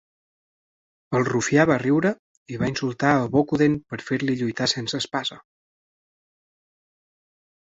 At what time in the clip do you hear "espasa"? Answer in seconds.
5.05-5.39